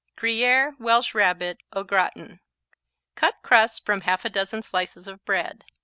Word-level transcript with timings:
Gruyère 0.17 0.73
Welsh 0.79 1.13
Rabbit 1.13 1.59
au 1.73 1.83
gratin 1.83 2.39
Cut 3.15 3.33
crusts 3.43 3.77
from 3.81 3.99
a 4.01 4.05
half 4.05 4.23
dozen 4.23 4.63
slices 4.63 5.05
of 5.07 5.23
bread. 5.25 5.63